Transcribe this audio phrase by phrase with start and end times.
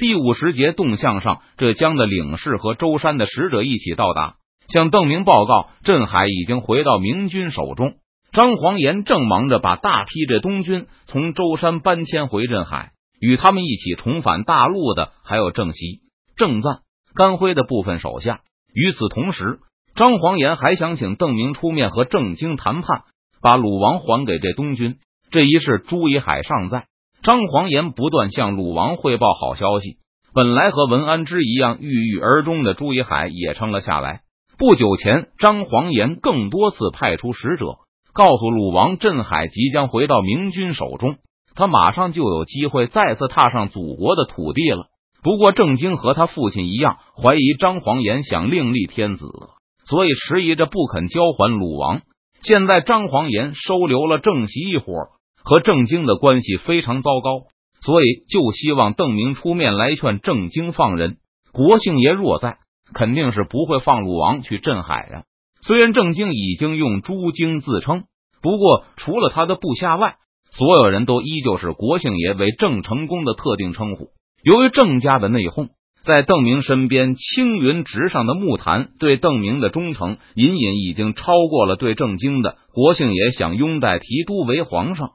[0.00, 7.96] 第五十节动向上，浙江的领事和舟山的使者一起到达，向邓明报告，镇海已经回到明军手中。
[8.32, 16.00] 张黄岩正忙着把大批这东军从舟山搬迁回镇海，与他们一起重返大陆的还有郑熙、
[16.34, 16.78] 郑赞、
[17.14, 18.40] 甘辉的部分手下。
[18.72, 19.58] 与此同时，
[19.94, 23.02] 张黄岩还想请邓明出面和郑经谈判，
[23.42, 24.96] 把鲁王还给这东军。
[25.30, 26.86] 这一事，朱以海尚在，
[27.22, 29.98] 张黄岩不断向鲁王汇报好消息。
[30.32, 34.20] 本来和文安之一样郁郁而终的朱一海也撑了下来。
[34.56, 37.78] 不久前，张黄岩更多次派出使者。
[38.12, 41.16] 告诉鲁王，镇海即将回到明军手中，
[41.54, 44.86] 他马上就有机会再次踏上祖国的土地了。
[45.22, 49.26] 不过，郑经和他父亲一样，怀疑张黄岩想另立天子，
[49.84, 52.00] 所以迟疑着不肯交还鲁王。
[52.42, 54.92] 现在，张黄岩收留了郑袭一伙，
[55.50, 57.48] 和郑经的关系非常糟糕，
[57.80, 61.16] 所以就希望邓明出面来劝郑经放人。
[61.50, 62.58] 国姓爷若在，
[62.94, 65.24] 肯定是不会放鲁王去镇海呀。
[65.66, 68.04] 虽然郑经已经用朱经自称，
[68.40, 70.18] 不过除了他的部下外，
[70.52, 74.10] 所有人都依旧是国姓爷为郑成功的特定称呼。
[74.44, 75.70] 由于郑家的内讧，
[76.04, 82.56] 在邓明身边青云直上的木坛对邓明的忠诚，隐隐已经超过了对郑经的。
[82.72, 85.10] 国姓爷想拥戴提督为皇上，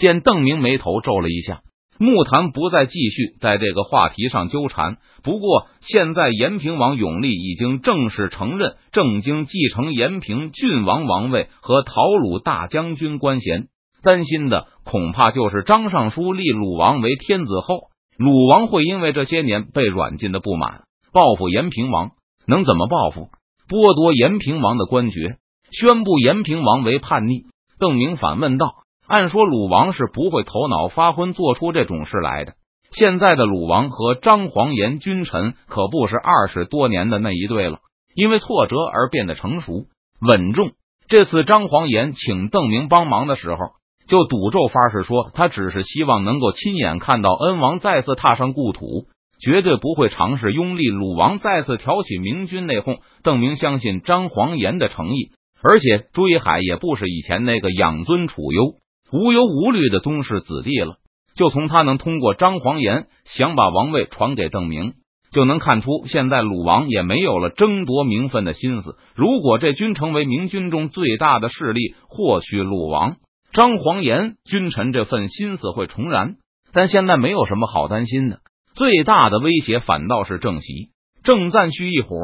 [0.00, 1.60] 见邓明眉头皱了一下。
[1.98, 4.96] 木坛不再继续在这个话题上纠缠。
[5.22, 13.68] 不过，现在延平王永历已经正式承认郑经继承延平郡王王位和讨鲁大将军官衔，
[14.02, 22.12] 担心的恐怕就是张尚书立鲁王为天子后，鲁王会因为这些年被软禁的不满报复延平王。
[22.46, 23.28] 能怎么报复？
[23.68, 25.36] 剥夺延平王的官爵，
[25.70, 27.42] 宣布延平王为叛逆。
[27.78, 28.72] 邓明反问道。
[29.10, 32.52] 按说鲁王是不会头脑发昏做出这种事来的。
[32.92, 37.80] 现在的鲁王和张黄岩君臣可不是二十多年的那一对了，
[38.14, 39.86] 因为挫折而变得成熟
[40.20, 40.70] 稳重。
[41.08, 43.58] 这次张黄岩请邓明帮忙的时候，
[44.06, 49.06] 就赌咒发誓说，他只是希望能够亲眼看到恩王再次踏上故土，
[49.40, 52.98] 绝对不会尝试拥立鲁王再次挑起明军内讧。
[53.24, 55.32] 邓明相信张黄岩的诚意，
[55.64, 58.74] 而且朱一海也不是以前那个养尊处优。
[59.12, 60.96] 无忧无虑的宗室子弟了，
[61.34, 64.94] 就从他能通过张黄岩想把王位传给邓明，
[65.32, 68.96] 就能看出现在鲁王也没有了争夺名分的心思。
[69.14, 73.16] 如果这军成为明军中最大的势力，或许鲁王
[73.52, 76.36] 张黄岩君臣这份心思会重燃。
[76.72, 78.38] 但现在没有什么好担心的，
[78.74, 80.90] 最大的威胁反倒是郑袭、
[81.24, 82.14] 郑赞胥一伙。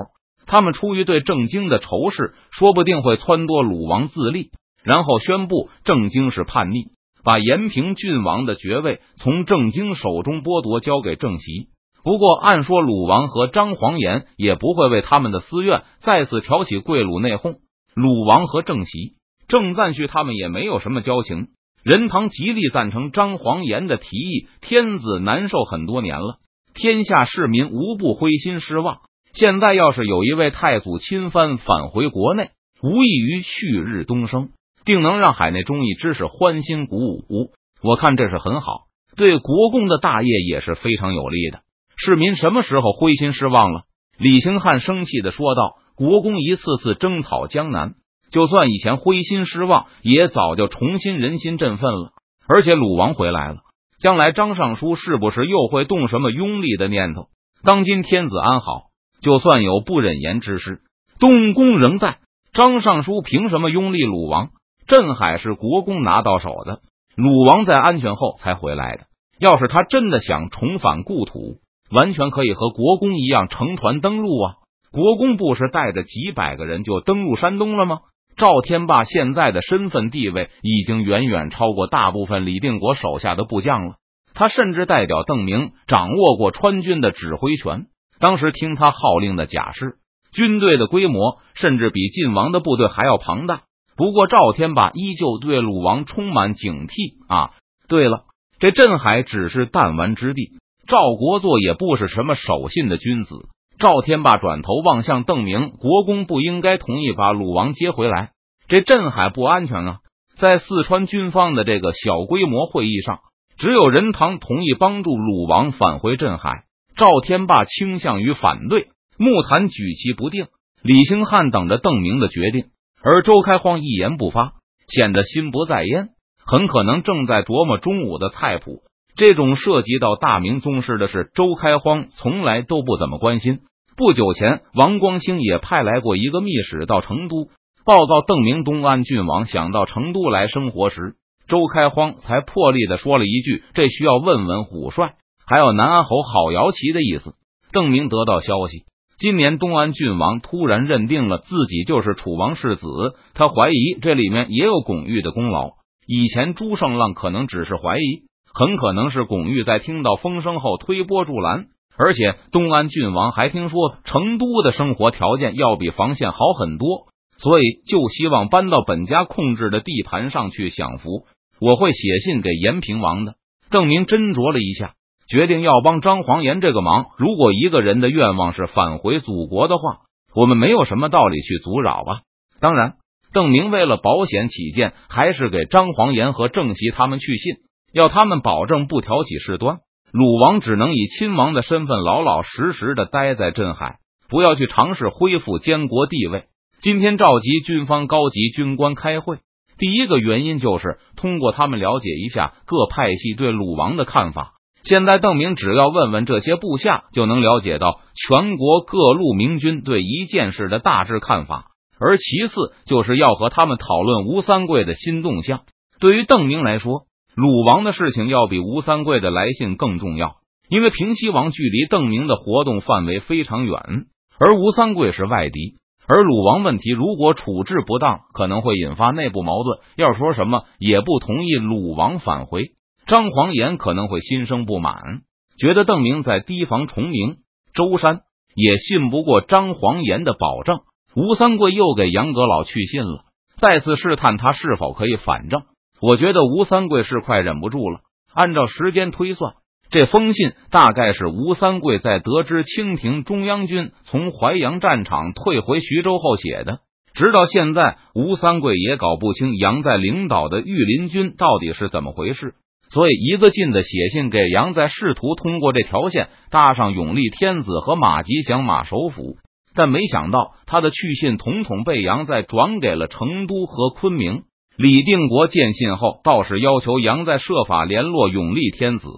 [0.47, 4.51] 他们出于对郑经的仇视，说不定会撺掇鲁王自立。
[4.87, 6.93] 然后宣布郑经是叛逆，
[7.25, 11.71] 把延平郡王的爵位从郑经手中剥夺，交给郑袭。
[12.05, 17.57] 不过，按说鲁王和张黄岩也不会为他们的私怨再次挑起贵鲁内讧。
[17.97, 19.15] 鲁王和郑袭、
[19.49, 21.49] 郑赞胥他们也没有什么交情。
[21.83, 26.39] 任堂极力赞成张黄岩的提议，天子难受很多年了，
[26.75, 28.99] 天下市民无不灰心失望。
[29.33, 32.51] 现在要是有一位太祖亲藩返回国内，
[32.83, 34.51] 无异于旭日东升。
[34.87, 37.51] 定能让海内忠义之士欢欣鼓舞，
[37.83, 38.85] 我看这是很好，
[39.17, 41.61] 对国公的大业也是非常有利的。
[41.97, 43.83] 市民什么时候灰心失望了？
[44.17, 47.95] 李兴汉生气的说道：“国公一次次征讨江南，
[48.31, 52.13] 就算以前灰心失望，也早就重新人心振奋了。
[52.47, 53.57] 而且鲁王回来了，
[53.99, 57.27] 将来张尚书是不是又会动什么拥立的念头？
[57.65, 58.85] 当今天子安好，
[59.21, 60.83] 就算有不忍言之事，
[61.19, 62.19] 东宫仍在，
[62.53, 64.51] 张尚书凭什么拥立鲁王？”
[64.87, 66.79] 镇海是国公拿到手的，
[67.17, 69.07] 鲁王在安全后才回来的。
[69.41, 71.59] 要是他真的想重返故土，
[71.91, 74.55] 完全可以和国公一样乘船登陆啊！
[74.93, 77.99] 国公不是带着几百个人就登陆山东了吗？
[78.37, 83.95] 赵天霸现在的身份地位已经远远超过大部分李定国手下的部将了。
[84.35, 87.87] 他甚至代表邓明掌握过川军的指挥权。
[88.21, 89.97] 当时听他号令的甲士
[90.33, 93.63] 军队的规模，甚至比晋王的部队还要庞大。
[93.97, 97.53] 不过赵天霸依旧对鲁王充满警惕啊！
[97.89, 98.25] 对了，
[98.59, 100.51] 这镇海只是弹丸之地，
[100.87, 103.49] 赵国作也不是什么守信的君子。
[103.79, 108.33] 赵天霸转头望向邓明，国公不应该同意把鲁王接回来，
[108.69, 109.99] 这镇海不安全啊！
[110.39, 113.21] 在四川军方的这个小规模会议上，
[113.57, 116.65] 只有任堂同意帮助鲁王返回镇海，
[116.97, 120.49] 赵天霸倾向于反对，木坛举棋不定，
[120.83, 122.67] 李兴汉等着邓明的决定。
[123.03, 124.53] 而周开荒一言不发，
[124.89, 126.11] 显得心不在焉，
[126.45, 128.83] 很可能正在琢磨中午的菜谱。
[129.17, 133.61] 这种涉及到大明宗室的事，周开荒从来都不怎么关心。
[133.97, 137.49] 不久前，王光兴也派来过一个密使到成都
[137.87, 141.15] 报告邓明东安郡王想到成都来生活时，
[141.49, 145.15] 周开荒才破例的说了一句：“这需要问问虎帅，
[145.47, 147.35] 还有南安侯郝瑶琪的意思。”
[147.73, 148.85] 邓明得到消息，
[149.19, 152.87] 今年东安郡王突然认定了自己就是楚王世子，
[153.33, 155.71] 他怀疑这里面也有巩玉的功劳。
[156.07, 161.65] 以前朱胜浪可能只是怀疑，很可能是巩玉在听到风声后推波助澜。
[161.97, 167.07] 而且东安郡王还听说成都的生活条件要比防县好很多，
[167.39, 171.25] 所以就希望搬到本家控制的地盘上去享福。
[171.59, 173.37] 我会写信给延平王的。
[173.71, 174.93] 邓明斟酌了一下，
[175.29, 177.07] 决定要帮张黄岩这个忙。
[177.19, 180.01] 如果一个人的愿望是返回祖国的话，
[180.35, 182.21] 我们没有什么道理去阻扰啊。
[182.61, 182.95] 当然，
[183.33, 187.57] 邓明为了保险起见，还是给张黄岩和郑熙他们去信，
[187.93, 189.79] 要他们保证不挑起事端。
[190.13, 193.97] 鲁王只能以亲王的身份老老实实的待在镇海，
[194.29, 196.45] 不要去尝试恢复监国地位。
[196.81, 199.39] 今天召集军方高级军官开会，
[199.77, 204.53] 第一个原因就是通过他们了解一下各派系对鲁王的看法。
[204.89, 211.67] 现在邓明只要问问这些部下，就能了解到全国各路明军对一件事的大致看法。
[212.01, 212.55] 而其次
[212.87, 215.61] 就是要和他们讨论吴三桂的新动向。
[216.01, 217.03] 对于邓明来说。
[217.39, 220.37] 鲁王的事情要比吴三桂的来信更重要，
[220.71, 224.07] 因为平西王距离邓明的活动范围非常远，
[224.39, 225.75] 而吴三桂是外敌。
[226.09, 229.81] 而鲁王问题如果处置不当，可能会引发内部矛盾。
[229.99, 232.71] 要说什么也不同意鲁王返回，
[233.07, 235.21] 张黄岩可能会心生不满，
[235.57, 237.37] 觉得邓明在提防崇明、
[237.73, 238.23] 舟山，
[238.57, 240.81] 也信不过张黄岩的保证。
[241.15, 243.25] 吴三桂又给杨阁老去信了，
[243.57, 245.63] 再次试探他是否可以反正。
[246.01, 248.01] 我觉得吴三桂是快忍不住了。
[248.35, 249.55] 按照时间推算，
[249.89, 256.81] 这封信大概是吴三桂在得知清廷中央军从淮阳战场退回徐州后写的。
[257.15, 262.55] 直到现在，吴三桂也搞不清杨在领导的御林军到底是怎么回事。
[262.97, 269.37] 所以，一个劲的写信给杨在，试图通过这条线搭上永历天子和马吉祥马首府。
[269.75, 274.45] 但没想到，他的去信统统被杨在转给了成都和昆明。
[274.79, 279.09] 李定国见信后，倒是要求杨在设法联络永历天子，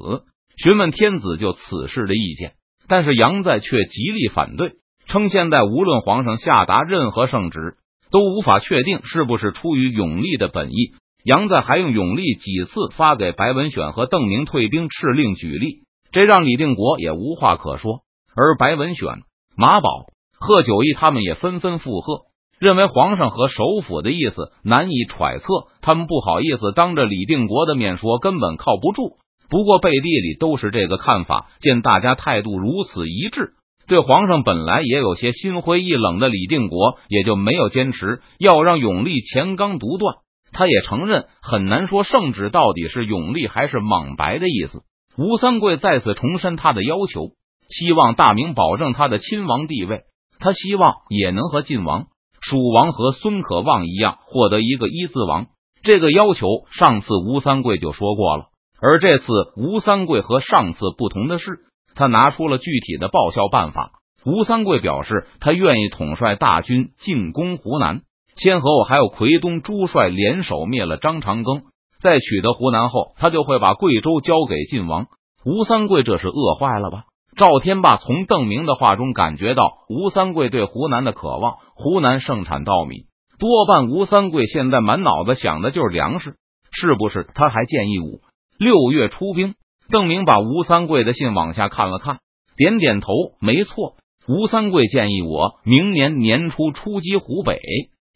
[0.57, 2.55] 询问天子就此事的意见。
[2.89, 4.73] 但是杨在却极力反对，
[5.07, 7.77] 称现在无论皇上下达任何圣旨，
[8.11, 10.95] 都无法确定是不是出于永历的本意。
[11.25, 15.83] 杨在还用永历几次发给白文选和邓明退兵敕令举例，
[16.13, 18.01] 这让李定国也无话可说。
[18.35, 19.09] 而白文选、
[19.57, 20.07] 马宝、
[20.39, 22.23] 贺九义他们也纷纷附和。
[22.61, 25.47] 认为皇上和首府的意思难以揣测，
[25.81, 29.17] 他们不好意思当着李定国的面说，根本靠不住。
[29.49, 31.51] 不过背地里都是这个看法。
[31.61, 33.55] 见大家态度如此一致，
[33.87, 40.17] 对皇上本来也有些心灰意冷的李定国也就没有坚持要让永历钱纲独断。
[40.53, 44.83] 他也承认很难说圣旨到底是永历还是莽白的意思。
[45.17, 47.33] 吴三桂再次重申他的要求，
[47.69, 50.03] 希望大明保证他的亲王地位，
[50.39, 52.07] 他希望也能和晋王。
[52.41, 55.47] 蜀王和孙可望一样获得一个一字王，
[55.83, 58.45] 这个要求上次吴三桂就说过了。
[58.81, 61.59] 而这次吴三桂和上次不同的是，
[61.97, 63.91] 他拿出了具体的报效办法。
[64.25, 68.03] 吴三桂表示，他愿意统帅大军进攻湖南，
[68.39, 71.63] 先和我还有奎东朱帅联手灭了张长庚，
[72.01, 75.07] 在取得湖南后，他就会把贵州交给晋王。
[75.45, 77.05] 吴三桂这是饿坏了吧？
[77.37, 81.57] 赵天霸从邓明的话中感觉到吴三桂对湖南的渴望。
[81.75, 83.07] 湖南盛产稻米，
[83.39, 86.37] 多半吴三桂现在满脑子想的就是粮食，
[86.71, 87.29] 是不是？
[87.35, 88.21] 他还建议五
[88.59, 89.55] 六月出兵。
[89.91, 92.19] 邓明把吴三桂的信往下看了看，
[92.57, 93.09] 点点头，
[93.41, 93.95] 没错。
[94.29, 97.61] 吴三桂建议我明年年初出击湖北，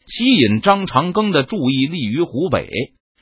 [0.06, 2.68] 吸引张长庚的注意力于湖北，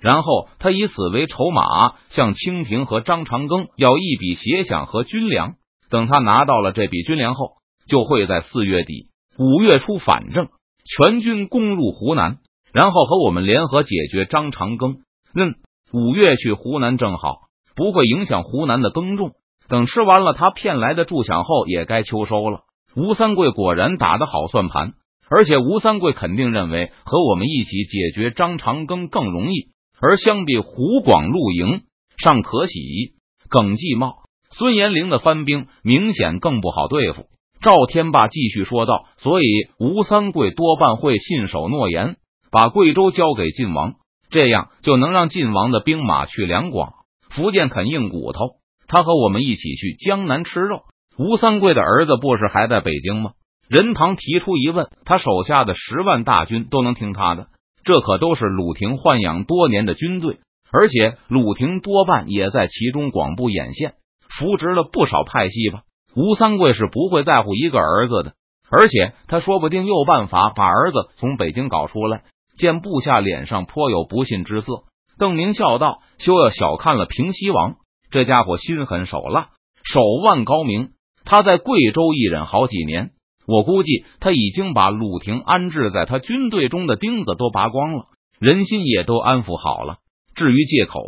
[0.00, 5.54] 然后他以此为筹码，向清廷和张长庚要一笔协饷和军粮。
[5.90, 7.54] 等他拿到了这笔军粮后，
[7.88, 9.08] 就会在四月底。
[9.38, 10.48] 五月初反正，
[10.84, 12.38] 全军攻入湖南，
[12.72, 14.98] 然后和我们联合解决张长庚。
[15.34, 15.54] 嗯，
[15.92, 19.32] 五月去湖南正好，不会影响湖南的耕种。
[19.68, 22.60] 等吃完了他骗来的助饷后，也该秋收了。
[22.96, 24.94] 吴三桂果然打得好算盘，
[25.30, 29.68] 而且吴三桂肯定认为和我们一起解决张长庚更容易。
[30.00, 31.82] 而相比湖广陆营，
[32.16, 33.14] 尚可喜，
[33.48, 34.14] 耿继茂、
[34.50, 37.26] 孙延龄的番兵明显更不好对付。
[37.62, 39.46] 赵天霸继续说道：“所以
[39.78, 42.16] 吴三桂多半会信守诺言，
[42.50, 43.96] 把贵州交给晋王，
[44.30, 46.94] 这样就能让晋王的兵马去两广，
[47.28, 48.56] 福建啃硬骨头，
[48.88, 50.84] 他和我们一起去江南吃肉。
[51.18, 53.32] 吴三桂的儿子不是还在北京吗？
[53.70, 57.46] 任堂提出疑问，他手下的十万大军都能听他的？
[57.84, 60.40] 这可都是鲁廷豢养多年的军队，
[60.72, 63.94] 而且鲁廷多半也在其中广布眼线，
[64.28, 65.82] 扶植了不少派系吧？
[66.16, 68.32] 吴三桂是不会在乎一个儿子的，
[68.68, 72.24] 而且他说不定有办法把儿子从北京搞出来。
[72.56, 74.82] 见部下脸上颇有不信之色，
[75.16, 77.76] 邓明笑道：“休要小看了平西王，
[78.10, 79.50] 这家伙心狠手辣，
[79.84, 80.90] 手腕高明。
[81.24, 83.12] 他在贵州一忍好几年，
[83.50, 88.04] 我估计他已经把鲁廷安置在他军队中的钉子都拔光了，
[88.38, 89.96] 人心也都安抚好了。
[90.36, 91.02] 至于借口，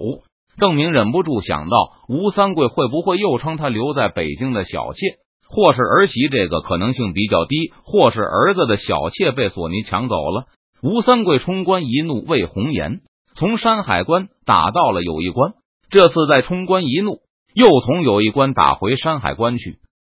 [0.59, 1.77] 邓明忍不住想到
[2.09, 5.19] 吴三桂会不会又称他留在北京的小妾，
[5.49, 6.29] 或是儿媳？
[6.29, 10.47] 这个可能性比较低，或是儿子的小妾被索尼抢走了。”
[10.83, 13.03] 吴三桂冲关一怒为红颜，
[13.37, 15.53] 从山海关打到了友谊关。
[15.91, 17.21] 这次再冲关一怒，
[17.55, 19.79] 又从友谊关打回山海关去。